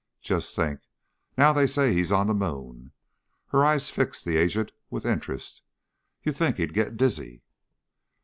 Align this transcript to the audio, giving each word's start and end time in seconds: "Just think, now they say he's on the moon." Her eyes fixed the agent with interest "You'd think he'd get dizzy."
"Just 0.23 0.55
think, 0.55 0.79
now 1.37 1.53
they 1.53 1.67
say 1.67 1.93
he's 1.93 2.11
on 2.11 2.25
the 2.25 2.33
moon." 2.33 2.91
Her 3.49 3.63
eyes 3.63 3.91
fixed 3.91 4.25
the 4.25 4.35
agent 4.35 4.71
with 4.89 5.05
interest 5.05 5.61
"You'd 6.23 6.37
think 6.37 6.57
he'd 6.57 6.73
get 6.73 6.97
dizzy." 6.97 7.43